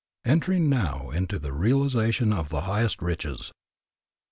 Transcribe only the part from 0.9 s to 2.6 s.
INTO THE REALIZATION OF